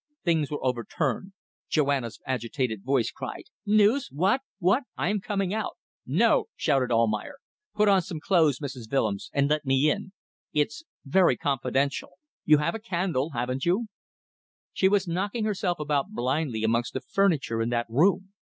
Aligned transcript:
Things 0.25 0.49
were 0.49 0.65
overturned. 0.65 1.33
Joanna's 1.69 2.19
agitated 2.25 2.81
voice 2.83 3.11
cried 3.11 3.43
"News! 3.67 4.09
What? 4.11 4.41
What? 4.57 4.85
I 4.97 5.09
am 5.09 5.19
coming 5.21 5.53
out." 5.53 5.73
"No," 6.07 6.45
shouted 6.55 6.91
Almayer. 6.91 7.35
"Put 7.75 7.87
on 7.87 8.01
some 8.01 8.19
clothes, 8.19 8.57
Mrs. 8.57 8.91
Willems, 8.91 9.29
and 9.31 9.47
let 9.47 9.63
me 9.63 9.91
in. 9.91 10.11
It's... 10.53 10.83
very 11.05 11.37
confidential. 11.37 12.13
You 12.45 12.57
have 12.57 12.73
a 12.73 12.79
candle, 12.79 13.29
haven't 13.33 13.63
you?" 13.63 13.89
She 14.73 14.89
was 14.89 15.07
knocking 15.07 15.45
herself 15.45 15.79
about 15.79 16.09
blindly 16.13 16.63
amongst 16.63 16.93
the 16.93 17.01
furniture 17.01 17.61
in 17.61 17.69
that 17.69 17.85
room. 17.87 18.33